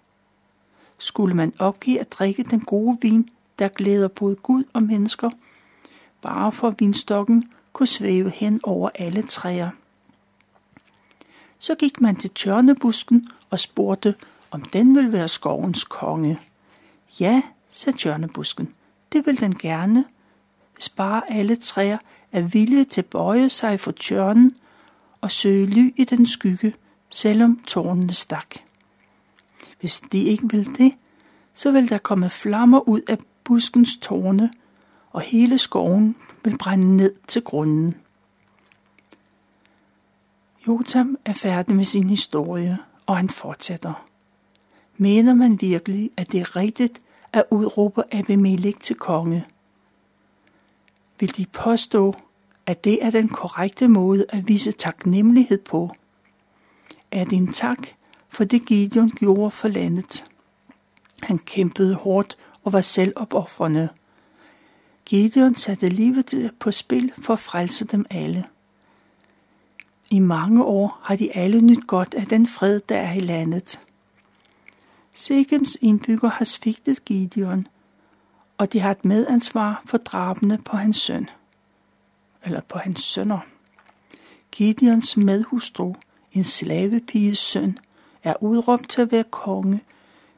Skulle 0.98 1.34
man 1.34 1.52
opgive 1.58 2.00
at 2.00 2.12
drikke 2.12 2.42
den 2.42 2.60
gode 2.60 2.98
vin, 3.02 3.30
der 3.58 3.68
glæder 3.68 4.08
både 4.08 4.36
Gud 4.36 4.64
og 4.72 4.82
mennesker, 4.82 5.30
bare 6.22 6.52
for 6.52 6.70
vinstokken 6.70 7.52
kunne 7.72 7.86
svæve 7.86 8.30
hen 8.30 8.60
over 8.62 8.90
alle 8.94 9.22
træer. 9.22 9.70
Så 11.62 11.74
gik 11.74 12.00
man 12.00 12.16
til 12.16 12.30
tørnebusken 12.30 13.28
og 13.50 13.60
spurgte, 13.60 14.14
om 14.50 14.62
den 14.62 14.94
vil 14.94 15.12
være 15.12 15.28
skovens 15.28 15.84
konge. 15.84 16.38
Ja, 17.20 17.42
sagde 17.70 17.98
tørnebusken, 17.98 18.74
det 19.12 19.26
vil 19.26 19.40
den 19.40 19.54
gerne, 19.54 20.04
hvis 20.74 20.88
bare 20.88 21.32
alle 21.32 21.56
træer 21.56 21.98
er 22.32 22.40
villige 22.40 22.84
til 22.84 23.00
at 23.00 23.06
bøje 23.06 23.48
sig 23.48 23.80
for 23.80 23.90
tørnen 23.90 24.50
og 25.20 25.30
søge 25.30 25.66
ly 25.66 25.92
i 25.96 26.04
den 26.04 26.26
skygge, 26.26 26.74
selvom 27.10 27.60
tårnene 27.66 28.14
stak. 28.14 28.56
Hvis 29.80 30.00
de 30.00 30.22
ikke 30.22 30.50
vil 30.50 30.78
det, 30.78 30.92
så 31.54 31.70
vil 31.70 31.90
der 31.90 31.98
komme 31.98 32.30
flammer 32.30 32.88
ud 32.88 33.00
af 33.08 33.18
buskens 33.44 33.96
tårne, 33.96 34.50
og 35.10 35.20
hele 35.20 35.58
skoven 35.58 36.16
vil 36.44 36.58
brænde 36.58 36.96
ned 36.96 37.14
til 37.28 37.42
grunden. 37.42 37.94
Jotam 40.66 41.16
er 41.24 41.32
færdig 41.32 41.76
med 41.76 41.84
sin 41.84 42.10
historie, 42.10 42.78
og 43.06 43.16
han 43.16 43.28
fortsætter. 43.28 44.06
Mener 44.96 45.34
man 45.34 45.60
virkelig, 45.60 46.10
at 46.16 46.32
det 46.32 46.40
er 46.40 46.56
rigtigt 46.56 47.00
at 47.32 47.44
udråbe 47.50 48.14
Abimelech 48.14 48.78
til 48.78 48.96
konge? 48.96 49.46
Vil 51.20 51.36
de 51.36 51.46
påstå, 51.46 52.14
at 52.66 52.84
det 52.84 53.04
er 53.04 53.10
den 53.10 53.28
korrekte 53.28 53.88
måde 53.88 54.26
at 54.28 54.48
vise 54.48 54.72
taknemmelighed 54.72 55.58
på? 55.58 55.90
Er 57.10 57.24
det 57.24 57.32
en 57.32 57.52
tak 57.52 57.88
for 58.28 58.44
det 58.44 58.66
Gideon 58.66 59.10
gjorde 59.10 59.50
for 59.50 59.68
landet? 59.68 60.24
Han 61.22 61.38
kæmpede 61.38 61.94
hårdt 61.94 62.38
og 62.64 62.72
var 62.72 62.80
selvopoffrende. 62.80 63.88
Gideon 65.04 65.54
satte 65.54 65.88
livet 65.88 66.52
på 66.58 66.70
spil 66.70 67.12
for 67.22 67.32
at 67.32 67.38
frelse 67.38 67.84
dem 67.84 68.04
alle. 68.10 68.44
I 70.10 70.18
mange 70.18 70.64
år 70.64 71.00
har 71.02 71.16
de 71.16 71.36
alle 71.36 71.60
nyt 71.60 71.86
godt 71.86 72.14
af 72.14 72.26
den 72.26 72.46
fred, 72.46 72.80
der 72.80 72.96
er 72.96 73.12
i 73.12 73.20
landet. 73.20 73.80
Sikkems 75.14 75.76
indbygger 75.80 76.28
har 76.28 76.44
svigtet 76.44 77.04
Gideon, 77.04 77.66
og 78.58 78.72
de 78.72 78.80
har 78.80 78.90
et 78.90 79.04
medansvar 79.04 79.82
for 79.86 79.98
drabene 79.98 80.58
på 80.58 80.76
hans 80.76 80.96
søn, 80.96 81.28
eller 82.44 82.60
på 82.60 82.78
hans 82.78 83.00
sønner. 83.00 83.38
Gideons 84.52 85.16
medhustru, 85.16 85.94
en 86.32 86.44
slavepiges 86.44 87.38
søn, 87.38 87.78
er 88.24 88.42
udråbt 88.42 88.88
til 88.88 89.00
at 89.00 89.12
være 89.12 89.24
konge, 89.24 89.80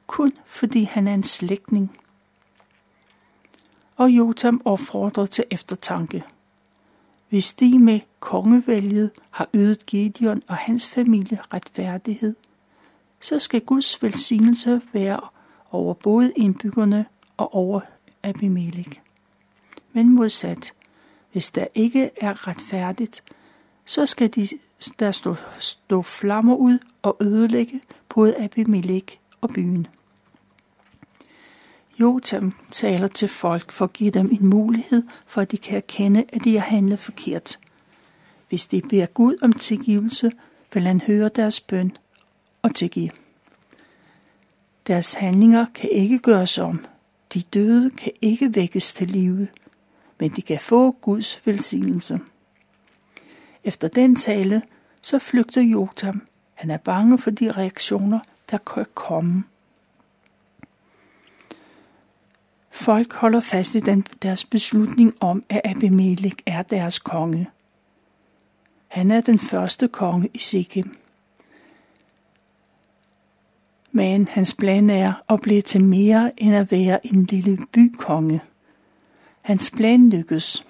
kun 0.06 0.32
fordi 0.46 0.84
han 0.84 1.08
er 1.08 1.14
en 1.14 1.22
slægtning. 1.22 1.98
Og 3.96 4.10
Jotam 4.10 4.62
opfordrer 4.64 5.26
til 5.26 5.44
eftertanke. 5.50 6.24
Hvis 7.32 7.54
de 7.54 7.78
med 7.78 8.00
kongevælget 8.20 9.10
har 9.30 9.48
ydet 9.54 9.86
Gideon 9.86 10.42
og 10.48 10.56
hans 10.56 10.88
familie 10.88 11.38
retfærdighed, 11.52 12.34
så 13.20 13.38
skal 13.38 13.60
Guds 13.60 14.02
velsignelse 14.02 14.80
være 14.92 15.20
over 15.70 15.94
både 15.94 16.32
indbyggerne 16.36 17.06
og 17.36 17.54
over 17.54 17.80
Abimelech. 18.22 19.00
Men 19.92 20.14
modsat, 20.14 20.72
hvis 21.32 21.50
der 21.50 21.66
ikke 21.74 22.10
er 22.20 22.48
retfærdigt, 22.48 23.22
så 23.84 24.06
skal 24.06 24.30
de 24.30 24.48
der 24.98 25.10
stå, 25.10 25.34
stå 25.58 26.02
flammer 26.02 26.56
ud 26.56 26.78
og 27.02 27.16
ødelægge 27.20 27.80
både 28.08 28.36
Abimelech 28.36 29.18
og 29.40 29.50
byen. 29.54 29.86
Jotam 32.02 32.54
taler 32.70 33.06
til 33.06 33.28
folk 33.28 33.72
for 33.72 33.84
at 33.84 33.92
give 33.92 34.10
dem 34.10 34.30
en 34.32 34.46
mulighed 34.46 35.02
for, 35.26 35.40
at 35.40 35.50
de 35.50 35.56
kan 35.56 35.76
erkende, 35.76 36.24
at 36.32 36.44
de 36.44 36.58
har 36.58 36.66
handlet 36.66 36.98
forkert. 36.98 37.58
Hvis 38.48 38.66
de 38.66 38.82
beder 38.90 39.06
Gud 39.06 39.36
om 39.42 39.52
tilgivelse, 39.52 40.32
vil 40.72 40.82
han 40.82 41.00
høre 41.00 41.28
deres 41.28 41.60
bøn 41.60 41.96
og 42.62 42.74
tilgive. 42.74 43.10
Deres 44.86 45.14
handlinger 45.14 45.66
kan 45.74 45.90
ikke 45.90 46.18
gøres 46.18 46.58
om. 46.58 46.84
De 47.34 47.42
døde 47.42 47.90
kan 47.90 48.12
ikke 48.22 48.54
vækkes 48.54 48.92
til 48.92 49.08
live, 49.08 49.48
men 50.20 50.30
de 50.30 50.42
kan 50.42 50.60
få 50.60 50.90
Guds 50.90 51.42
velsignelse. 51.44 52.20
Efter 53.64 53.88
den 53.88 54.16
tale, 54.16 54.62
så 55.02 55.18
flygter 55.18 55.62
Jotam. 55.62 56.22
Han 56.54 56.70
er 56.70 56.76
bange 56.76 57.18
for 57.18 57.30
de 57.30 57.52
reaktioner, 57.52 58.20
der 58.50 58.58
kan 58.58 58.86
komme. 58.94 59.44
Folk 62.72 63.12
holder 63.12 63.40
fast 63.40 63.74
i 63.74 63.80
den, 63.80 64.04
deres 64.22 64.44
beslutning 64.44 65.14
om, 65.20 65.44
at 65.48 65.60
Abimelech 65.64 66.36
er 66.46 66.62
deres 66.62 66.98
konge. 66.98 67.50
Han 68.88 69.10
er 69.10 69.20
den 69.20 69.38
første 69.38 69.88
konge 69.88 70.28
i 70.34 70.38
Sikkim. 70.38 70.96
Men 73.92 74.28
hans 74.28 74.54
plan 74.54 74.90
er 74.90 75.12
at 75.28 75.40
blive 75.40 75.62
til 75.62 75.84
mere 75.84 76.32
end 76.36 76.54
at 76.54 76.70
være 76.70 77.06
en 77.06 77.24
lille 77.24 77.58
bykonge. 77.72 78.40
Hans 79.42 79.70
plan 79.70 80.10
lykkes, 80.10 80.66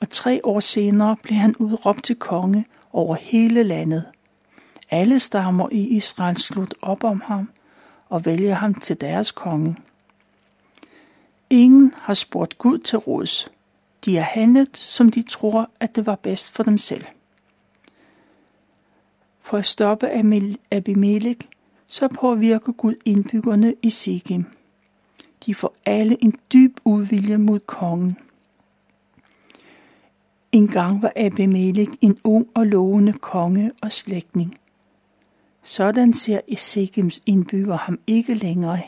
og 0.00 0.10
tre 0.10 0.40
år 0.44 0.60
senere 0.60 1.16
blev 1.22 1.36
han 1.36 1.56
udråbt 1.56 2.04
til 2.04 2.16
konge 2.16 2.66
over 2.92 3.14
hele 3.14 3.62
landet. 3.62 4.04
Alle 4.90 5.18
stammer 5.18 5.68
i 5.72 5.86
Israel 5.86 6.36
slut 6.36 6.74
op 6.82 7.04
om 7.04 7.22
ham 7.26 7.50
og 8.08 8.24
vælger 8.24 8.54
ham 8.54 8.74
til 8.74 9.00
deres 9.00 9.30
konge. 9.30 9.76
Ingen 11.54 11.92
har 11.96 12.14
spurgt 12.14 12.58
Gud 12.58 12.78
til 12.78 12.98
råds. 12.98 13.50
De 14.04 14.16
har 14.16 14.22
handlet, 14.22 14.76
som 14.76 15.10
de 15.10 15.22
tror, 15.22 15.70
at 15.80 15.96
det 15.96 16.06
var 16.06 16.14
bedst 16.14 16.52
for 16.52 16.62
dem 16.62 16.78
selv. 16.78 17.04
For 19.40 19.58
at 19.58 19.66
stoppe 19.66 20.10
Abimelech, 20.70 21.40
så 21.86 22.08
påvirker 22.08 22.72
Gud 22.72 22.94
indbyggerne 23.04 23.74
i 23.82 23.90
Sikkim. 23.90 24.44
De 25.46 25.54
får 25.54 25.76
alle 25.86 26.24
en 26.24 26.34
dyb 26.52 26.80
udvilje 26.84 27.38
mod 27.38 27.60
kongen. 27.60 28.16
En 30.52 30.68
gang 30.68 31.02
var 31.02 31.12
Abimelech 31.16 31.92
en 32.00 32.18
ung 32.24 32.46
og 32.54 32.66
lovende 32.66 33.12
konge 33.12 33.72
og 33.82 33.92
slægtning. 33.92 34.58
Sådan 35.62 36.12
ser 36.12 36.40
Esekims 36.48 37.22
indbygger 37.26 37.76
ham 37.76 37.98
ikke 38.06 38.34
længere. 38.34 38.82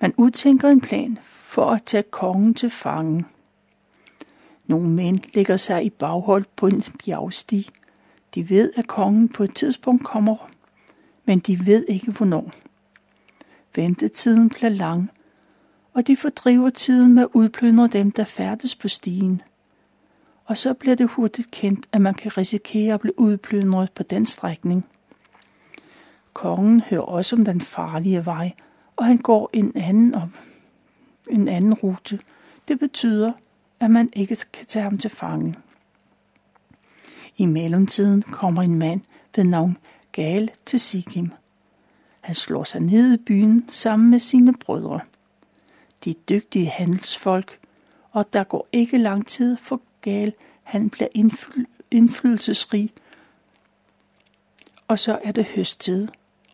Man 0.00 0.14
udtænker 0.16 0.68
en 0.68 0.80
plan 0.80 1.18
for 1.24 1.70
at 1.70 1.82
tage 1.82 2.02
kongen 2.02 2.54
til 2.54 2.70
fange. 2.70 3.24
Nogle 4.66 4.88
mænd 4.88 5.20
lægger 5.34 5.56
sig 5.56 5.84
i 5.84 5.90
baghold 5.90 6.44
på 6.56 6.66
en 6.66 6.82
bjergsti. 7.04 7.70
De 8.34 8.50
ved, 8.50 8.72
at 8.76 8.86
kongen 8.86 9.28
på 9.28 9.42
et 9.42 9.54
tidspunkt 9.54 10.04
kommer, 10.04 10.48
men 11.24 11.38
de 11.38 11.66
ved 11.66 11.84
ikke 11.88 12.12
hvornår. 12.12 12.50
Ventetiden 13.74 14.48
bliver 14.48 14.68
lang, 14.68 15.10
og 15.92 16.06
de 16.06 16.16
fordriver 16.16 16.70
tiden 16.70 17.14
med 17.14 17.22
at 17.22 17.28
udplyndre 17.32 17.86
dem, 17.86 18.10
der 18.10 18.24
færdes 18.24 18.74
på 18.74 18.88
stien– 18.88 19.42
og 20.46 20.56
så 20.56 20.74
bliver 20.74 20.96
det 20.96 21.06
hurtigt 21.10 21.50
kendt, 21.50 21.86
at 21.92 22.00
man 22.00 22.14
kan 22.14 22.36
risikere 22.36 22.94
at 22.94 23.00
blive 23.00 23.20
udplyndret 23.20 23.92
på 23.92 24.02
den 24.02 24.26
strækning. 24.26 24.86
Kongen 26.32 26.80
hører 26.80 27.02
også 27.02 27.36
om 27.36 27.44
den 27.44 27.60
farlige 27.60 28.26
vej, 28.26 28.52
og 28.96 29.04
han 29.04 29.18
går 29.18 29.50
en 29.52 29.72
anden 29.76 30.14
op, 30.14 30.28
en 31.30 31.48
anden 31.48 31.74
rute. 31.74 32.20
Det 32.68 32.78
betyder, 32.78 33.32
at 33.80 33.90
man 33.90 34.10
ikke 34.12 34.36
kan 34.52 34.66
tage 34.66 34.82
ham 34.82 34.98
til 34.98 35.10
fange. 35.10 35.54
I 37.36 37.46
mellemtiden 37.46 38.22
kommer 38.22 38.62
en 38.62 38.74
mand 38.74 39.00
ved 39.36 39.44
navn 39.44 39.76
Gal 40.12 40.50
til 40.66 40.80
Sikkim. 40.80 41.32
Han 42.20 42.34
slår 42.34 42.64
sig 42.64 42.80
ned 42.80 43.14
i 43.14 43.16
byen 43.16 43.68
sammen 43.68 44.10
med 44.10 44.18
sine 44.18 44.52
brødre. 44.52 45.00
De 46.04 46.10
er 46.10 46.14
dygtige 46.28 46.66
handelsfolk, 46.66 47.58
og 48.10 48.32
der 48.32 48.44
går 48.44 48.68
ikke 48.72 48.98
lang 48.98 49.26
tid, 49.26 49.56
for 49.56 49.80
gal, 50.00 50.32
han 50.62 50.90
bliver 50.90 51.08
indflydelsesrig. 51.90 52.92
Og 54.88 54.98
så 54.98 55.18
er 55.24 55.32
det 55.32 55.44
høsttid, 55.44 56.08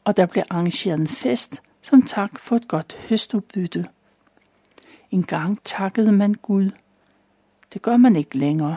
og 0.04 0.16
der 0.16 0.26
bliver 0.26 0.44
arrangeret 0.50 1.00
en 1.00 1.06
fest 1.06 1.62
som 1.82 2.02
tak 2.02 2.38
for 2.38 2.56
et 2.56 2.68
godt 2.68 2.96
høstudbytte. 3.08 3.86
En 5.10 5.22
gang 5.22 5.58
takkede 5.64 6.12
man 6.12 6.34
Gud. 6.34 6.70
Det 7.72 7.82
gør 7.82 7.96
man 7.96 8.16
ikke 8.16 8.38
længere. 8.38 8.76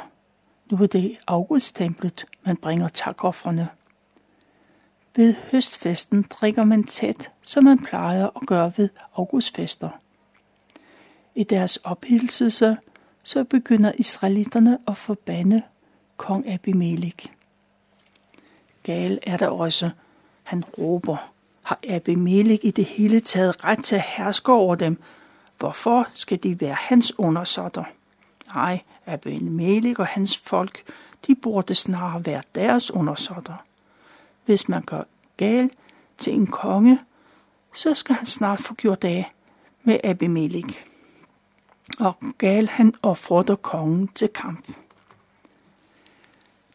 Nu 0.72 0.78
er 0.78 0.88
det 0.88 1.18
augusttemplet, 1.28 2.26
man 2.46 2.58
bringer 2.58 2.88
takoffrene. 2.88 3.70
Ved 5.16 5.34
høstfesten 5.52 6.22
drikker 6.30 6.66
man 6.66 6.84
tæt, 6.84 7.32
som 7.42 7.64
man 7.64 7.80
plejer 7.80 8.26
at 8.26 8.48
gøre 8.48 8.74
ved 8.78 8.90
augustfester. 9.16 9.90
I 11.36 11.44
deres 11.44 11.78
ophidselse 11.78 12.78
så 13.24 13.44
begynder 13.44 13.92
israelitterne 13.98 14.78
at 14.88 14.98
forbande 14.98 15.62
kong 16.18 16.50
Abimelech. 16.50 17.32
Gal 18.84 19.20
er 19.24 19.38
der 19.38 19.48
også. 19.48 19.90
Han 20.44 20.64
råber, 20.64 21.32
har 21.66 21.80
Abimelech 21.90 22.66
i 22.66 22.72
det 22.72 22.86
hele 22.86 23.20
taget 23.20 23.66
ret 23.66 23.84
til 23.84 23.96
at 23.96 24.02
herske 24.02 24.52
over 24.52 24.76
dem? 24.76 25.02
Hvorfor 25.58 26.08
skal 26.14 26.44
de 26.44 26.62
være 26.62 26.74
hans 26.80 27.20
undersåtter? 27.20 27.84
Nej, 28.56 28.80
Abimelech 29.06 30.00
og 30.00 30.08
hans 30.08 30.38
folk, 30.38 30.84
de 31.28 31.36
burde 31.36 31.76
snarere 31.76 32.26
være 32.26 32.42
deres 32.56 32.92
undersåtter. 32.92 33.66
Hvis 34.46 34.70
man 34.70 34.82
gør 34.82 35.02
gal 35.38 35.70
til 36.18 36.34
en 36.34 36.48
konge, 36.48 37.00
så 37.74 37.94
skal 37.94 38.16
han 38.16 38.26
snart 38.26 38.60
få 38.60 38.74
gjort 38.74 39.04
af 39.04 39.32
med 39.84 40.00
Abimelech 40.04 40.86
og 42.00 42.14
Gal 42.38 42.70
han 42.70 42.94
opfordrer 43.02 43.56
kongen 43.56 44.08
til 44.08 44.28
kamp. 44.28 44.66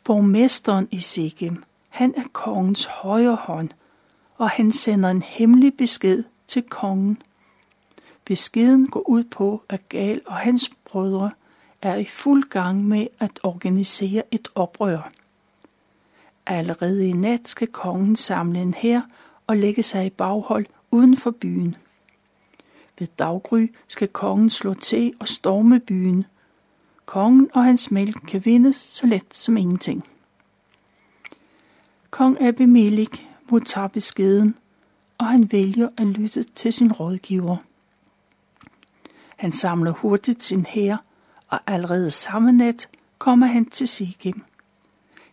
Borgmesteren 0.05 0.89
i 0.91 1.01
Sikkim, 1.01 1.65
han 1.89 2.15
er 2.17 2.29
kongens 2.33 2.85
højre 2.85 3.35
hånd, 3.35 3.69
og 4.41 4.51
han 4.51 4.73
sender 4.73 5.11
en 5.11 5.23
hemmelig 5.23 5.77
besked 5.77 6.25
til 6.49 6.63
kongen. 6.63 7.23
Beskeden 8.25 8.87
går 8.87 9.09
ud 9.09 9.25
på, 9.25 9.63
at 9.69 9.89
Gal 9.89 10.21
og 10.27 10.37
hans 10.37 10.71
brødre 10.85 11.31
er 11.83 11.97
i 11.97 12.05
fuld 12.05 12.43
gang 12.43 12.85
med 12.85 13.07
at 13.19 13.41
organisere 13.43 14.23
et 14.31 14.49
oprør. 14.55 15.11
Allerede 16.47 17.09
i 17.09 17.13
nat 17.13 17.49
skal 17.49 17.69
kongen 17.69 18.17
samle 18.17 18.61
en 18.61 18.75
hær 18.75 19.01
og 19.47 19.57
lægge 19.57 19.83
sig 19.83 20.07
i 20.07 20.11
baghold 20.11 20.67
uden 20.91 21.17
for 21.17 21.31
byen. 21.31 21.77
Ved 22.99 23.07
daggry 23.19 23.73
skal 23.89 24.09
kongen 24.09 24.51
slå 24.51 24.75
til 24.75 25.15
og 25.19 25.29
storme 25.29 25.81
byen. 25.81 26.25
Kongen 27.07 27.51
og 27.55 27.65
hans 27.65 27.91
mælk 27.91 28.27
kan 28.29 28.45
vindes 28.45 28.77
så 28.77 29.07
let 29.07 29.35
som 29.35 29.57
ingenting. 29.57 30.05
Kong 32.11 32.43
Abimelech 32.43 33.30
modtager 33.51 33.89
beskeden, 33.89 34.55
og 35.19 35.27
han 35.27 35.53
vælger 35.53 35.89
at 35.97 36.07
lytte 36.07 36.43
til 36.43 36.73
sin 36.73 36.93
rådgiver. 36.93 37.57
Han 39.37 39.53
samler 39.53 39.91
hurtigt 39.91 40.43
sin 40.43 40.67
hær, 40.67 41.05
og 41.49 41.61
allerede 41.67 42.11
samme 42.11 42.53
nat 42.53 42.89
kommer 43.19 43.47
han 43.47 43.65
til 43.65 43.89
Sikkim. 43.89 44.43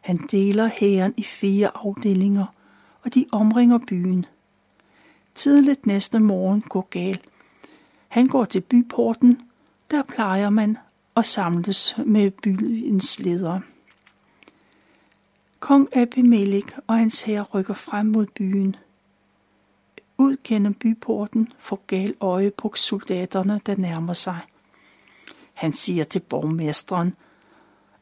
Han 0.01 0.17
deler 0.31 0.69
hæren 0.81 1.13
i 1.17 1.23
fire 1.23 1.69
afdelinger, 1.75 2.45
og 3.03 3.13
de 3.13 3.25
omringer 3.31 3.77
byen. 3.87 4.25
Tidligt 5.35 5.85
næste 5.85 6.19
morgen 6.19 6.61
går 6.61 6.87
gal. 6.89 7.19
han 8.07 8.27
går 8.27 8.45
til 8.45 8.61
byporten, 8.61 9.41
der 9.91 10.03
plejer 10.03 10.49
man 10.49 10.77
at 11.15 11.25
samles 11.25 11.95
med 12.05 12.31
byens 12.31 13.19
ledere. 13.19 13.61
Kong 15.67 15.97
Abimelech 15.97 16.77
og 16.87 16.97
hans 16.97 17.21
herre 17.21 17.43
rykker 17.43 17.73
frem 17.73 18.05
mod 18.05 18.25
byen. 18.25 18.75
Ud 20.17 20.37
gennem 20.43 20.73
byporten 20.73 21.53
får 21.59 21.83
gal 21.87 22.15
øje 22.21 22.51
på 22.51 22.71
soldaterne, 22.75 23.61
der 23.65 23.75
nærmer 23.75 24.13
sig. 24.13 24.39
Han 25.53 25.73
siger 25.73 26.03
til 26.03 26.19
borgmesteren, 26.19 27.15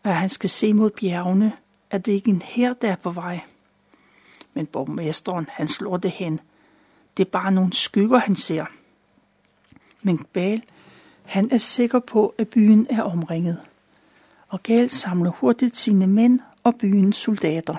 at 0.03 0.15
han 0.15 0.29
skal 0.29 0.49
se 0.49 0.73
mod 0.73 0.89
bjergene, 0.89 1.53
at 1.89 2.05
det 2.05 2.11
ikke 2.11 2.31
er 2.31 2.35
en 2.35 2.41
her, 2.41 2.73
der 2.73 2.91
er 2.91 2.95
på 2.95 3.11
vej. 3.11 3.39
Men 4.53 4.65
borgmesteren, 4.65 5.47
han 5.51 5.67
slår 5.67 5.97
det 5.97 6.11
hen. 6.11 6.39
Det 7.17 7.25
er 7.25 7.29
bare 7.29 7.51
nogle 7.51 7.73
skygger, 7.73 8.17
han 8.17 8.35
ser 8.35 8.65
men 10.01 10.25
Bal, 10.33 10.63
han 11.23 11.51
er 11.51 11.57
sikker 11.57 11.99
på, 11.99 12.35
at 12.37 12.47
byen 12.47 12.87
er 12.89 13.01
omringet. 13.01 13.61
Og 14.47 14.63
Gal 14.63 14.89
samler 14.89 15.31
hurtigt 15.31 15.77
sine 15.77 16.07
mænd 16.07 16.39
og 16.65 16.75
byens 16.75 17.15
soldater. 17.15 17.75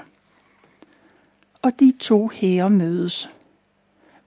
Og 1.63 1.81
de 1.81 1.93
to 2.01 2.29
hære 2.29 2.71
mødes. 2.71 3.31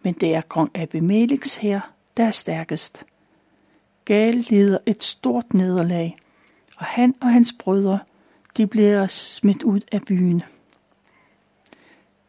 Men 0.04 0.14
det 0.14 0.36
er 0.36 0.42
kong 0.42 0.78
Abimeleks 0.78 1.56
hær, 1.56 1.92
der 2.18 2.24
er 2.24 2.32
stærkest. 2.32 3.06
Gal 4.06 4.34
lider 4.34 4.78
et 4.86 5.04
stort 5.04 5.54
nederlag, 5.54 6.16
og 6.78 6.86
han 6.86 7.16
og 7.22 7.34
hans 7.34 7.54
brødre, 7.60 8.00
de 8.58 8.68
bliver 8.68 9.08
smidt 9.08 9.64
ud 9.64 9.82
af 9.92 10.02
byen. 10.02 10.44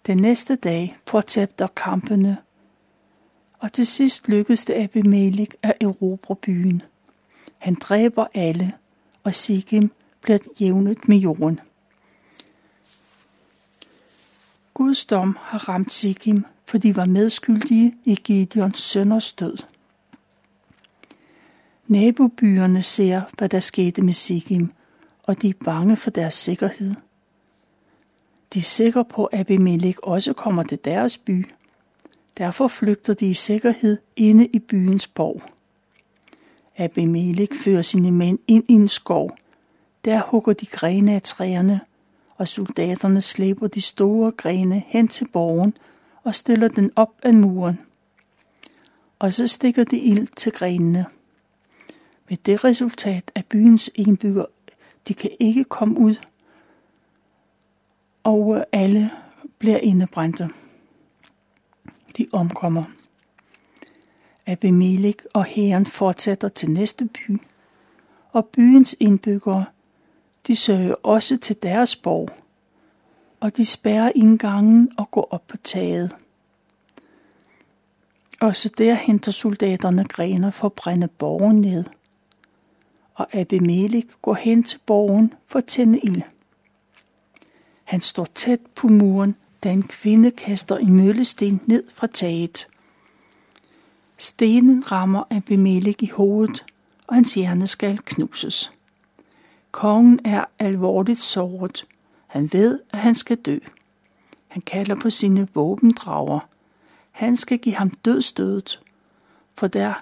Den 0.07 0.17
næste 0.17 0.57
dag 0.57 0.97
fortsætter 1.07 1.67
kampene, 1.67 2.39
og 3.59 3.73
til 3.73 3.87
sidst 3.87 4.29
lykkedes 4.29 4.65
det 4.65 4.75
Abimelech 4.75 5.53
at 5.63 5.75
erobre 5.81 6.37
byen. 6.37 6.83
Han 7.59 7.75
dræber 7.75 8.27
alle, 8.35 8.73
og 9.25 9.35
Sigim 9.35 9.91
bliver 10.23 10.39
jævnet 10.61 11.09
med 11.09 11.17
jorden. 11.17 11.61
Guds 14.75 15.05
dom 15.05 15.37
har 15.41 15.69
ramt 15.69 15.93
Sikkim, 15.93 16.45
for 16.67 16.79
de 16.79 16.97
var 16.97 17.05
medskyldige 17.05 17.93
i 18.05 18.15
Gideons 18.15 18.79
sønners 18.79 19.33
død. 19.33 19.57
Nabobyerne 21.87 22.83
ser, 22.83 23.23
hvad 23.39 23.49
der 23.49 23.61
skete 23.61 24.03
med 24.03 24.13
Sikkim, 24.13 24.71
og 25.23 25.43
de 25.43 25.49
er 25.49 25.65
bange 25.65 25.97
for 25.97 26.11
deres 26.11 26.35
sikkerhed. 26.35 26.95
De 28.55 28.59
er 28.59 28.63
sikre 28.63 29.05
på, 29.05 29.25
at 29.25 29.41
Abimelech 29.41 29.99
også 30.03 30.33
kommer 30.33 30.63
til 30.63 30.79
deres 30.85 31.19
by. 31.19 31.51
Derfor 32.39 32.69
flygter 32.69 33.15
de 33.15 33.27
i 33.27 33.35
sikkerhed 33.35 33.99
inde 34.17 34.47
i 34.47 34.59
byens 34.59 35.07
borg. 35.07 35.43
Abimelech 36.77 37.55
fører 37.65 37.83
sine 37.83 38.11
mænd 38.11 38.39
ind 38.49 38.65
i 38.69 38.73
en 38.73 38.89
skov. 38.89 39.37
Der 40.05 40.23
hugger 40.23 40.53
de 40.53 40.67
grene 40.67 41.15
af 41.15 41.23
træerne, 41.23 41.81
og 42.41 42.49
soldaterne 42.49 43.21
slæber 43.21 43.67
de 43.67 43.81
store 43.81 44.33
grene 44.33 44.83
hen 44.87 45.09
til 45.09 45.29
borgen 45.33 45.77
og 46.25 46.35
stiller 46.35 46.69
den 46.69 46.93
op 46.97 47.13
ad 47.23 47.33
muren. 47.33 47.81
Og 49.19 49.33
så 49.33 49.47
stikker 49.47 49.85
de 49.85 49.99
ild 49.99 50.27
til 50.37 50.53
grenene. 50.53 51.07
Med 52.29 52.37
det 52.37 52.65
resultat, 52.65 53.31
at 53.35 53.47
byens 53.47 53.91
indbygger 53.95 54.45
de 55.09 55.15
kan 55.15 55.31
ikke 55.41 55.65
komme 55.65 55.99
ud, 55.99 56.15
og 58.25 58.65
alle 58.73 59.11
bliver 59.59 59.79
indebrændte. 59.79 60.51
De 62.19 62.27
omkommer. 62.33 62.85
Abimelech 64.47 65.25
og 65.35 65.45
hæren 65.45 65.87
fortsætter 65.87 66.49
til 66.49 66.71
næste 66.71 67.05
by, 67.05 67.37
og 68.33 68.47
byens 68.47 68.97
indbyggere, 69.01 69.65
de 70.47 70.57
søger 70.57 70.95
også 71.03 71.37
til 71.37 71.57
deres 71.63 71.97
borg, 71.97 72.29
og 73.41 73.57
de 73.57 73.67
spærrer 73.67 74.13
indgangen 74.15 74.93
og 74.99 75.11
går 75.11 75.29
op 75.31 75.47
på 75.47 75.57
taget. 75.57 76.17
Også 78.41 78.71
der 78.79 78.95
henter 78.95 79.33
soldaterne 79.33 80.05
grener 80.05 80.51
for 80.51 80.67
at 80.67 80.73
brænde 80.73 81.09
borgen 81.09 81.61
ned, 81.61 81.85
og 83.15 83.35
Abimelech 83.35 84.09
går 84.23 84.35
hen 84.35 84.63
til 84.63 84.79
borgen 84.87 85.35
for 85.47 85.59
at 85.59 85.65
tænde 85.65 85.99
ild. 85.99 86.23
Han 87.85 88.01
står 88.01 88.25
tæt 88.35 88.61
på 88.75 88.89
muren, 88.89 89.35
da 89.65 89.73
en 89.73 89.83
kvinde 89.83 90.31
kaster 90.31 90.77
en 90.77 90.95
møllesten 90.95 91.61
ned 91.67 91.85
fra 91.95 92.07
taget. 92.07 92.69
Stenen 94.19 94.93
rammer 94.93 95.25
Abimelech 95.31 96.03
i 96.03 96.07
hovedet, 96.07 96.65
og 97.07 97.15
hans 97.15 97.35
hjerne 97.35 97.67
skal 97.67 97.99
knuses. 98.05 98.73
Kongen 99.71 100.21
er 100.25 100.45
alvorligt 100.59 101.21
såret. 101.21 101.87
Han 102.27 102.53
ved, 102.53 102.81
at 102.91 102.99
han 102.99 103.15
skal 103.15 103.37
dø. 103.37 103.59
Han 104.49 104.63
kalder 104.63 104.95
på 104.95 105.11
sine 105.11 105.49
våbendrager. 105.55 106.41
Han 107.11 107.37
skal 107.37 107.59
give 107.59 107.75
ham 107.75 107.91
dødstødet, 107.91 108.81
for, 109.55 109.67
der, 109.67 109.95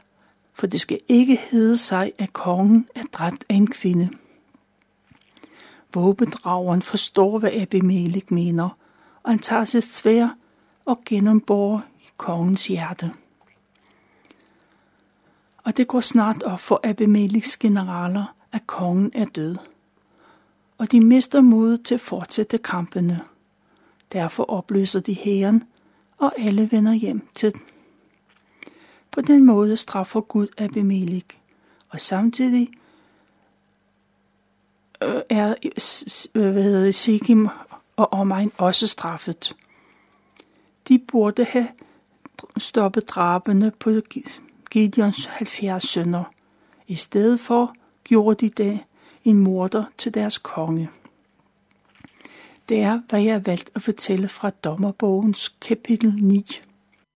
for 0.54 0.66
det 0.66 0.80
skal 0.80 1.00
ikke 1.08 1.40
hedde 1.50 1.76
sig, 1.76 2.12
at 2.18 2.32
kongen 2.32 2.88
er 2.94 3.02
dræbt 3.12 3.44
af 3.48 3.54
en 3.54 3.66
kvinde. 3.66 4.10
Våbendrageren 5.94 6.82
forstår, 6.82 7.38
hvad 7.38 7.52
Abimelech 7.52 8.26
mener, 8.32 8.68
og 9.22 9.30
han 9.30 9.38
tager 9.38 9.64
sit 9.64 9.84
svær 9.84 10.28
og 10.84 11.00
gennemborer 11.04 11.80
kongens 12.16 12.66
hjerte. 12.66 13.12
Og 15.64 15.76
det 15.76 15.88
går 15.88 16.00
snart 16.00 16.42
op 16.42 16.60
for 16.60 16.80
Abimelechs 16.84 17.56
generaler, 17.56 18.34
at 18.52 18.66
kongen 18.66 19.10
er 19.14 19.24
død. 19.24 19.56
Og 20.78 20.92
de 20.92 21.00
mister 21.00 21.40
mod 21.40 21.78
til 21.78 21.94
at 21.94 22.00
fortsætte 22.00 22.58
kampene. 22.58 23.20
Derfor 24.12 24.50
opløser 24.50 25.00
de 25.00 25.14
hæren, 25.14 25.64
og 26.18 26.32
alle 26.38 26.72
vender 26.72 26.92
hjem 26.92 27.28
til 27.34 27.52
På 29.10 29.20
den 29.20 29.44
måde 29.44 29.76
straffer 29.76 30.20
Gud 30.20 30.48
Abimelech, 30.58 31.26
og 31.88 32.00
samtidig 32.00 32.68
øh, 35.02 35.22
er 35.28 35.54
hvad 36.32 36.62
hedder 36.62 36.80
det, 36.84 36.94
og 37.96 38.12
omegn 38.12 38.52
også 38.58 38.86
straffet. 38.86 39.56
De 40.88 40.98
burde 40.98 41.44
have 41.44 41.68
stoppet 42.58 43.08
drabene 43.08 43.70
på 43.70 43.90
Gideons 44.70 45.24
70 45.24 45.88
sønner. 45.88 46.24
I 46.86 46.94
stedet 46.94 47.40
for 47.40 47.74
gjorde 48.08 48.46
de 48.46 48.62
det 48.62 48.80
en 49.24 49.38
morder 49.38 49.84
til 49.98 50.14
deres 50.14 50.38
konge. 50.38 50.88
Det 52.68 52.80
er, 52.80 53.00
hvad 53.08 53.22
jeg 53.22 53.34
har 53.34 53.40
valgt 53.40 53.70
at 53.74 53.82
fortælle 53.82 54.28
fra 54.28 54.50
Dommerbogens 54.50 55.48
kapitel 55.48 56.14
9. 56.22 56.44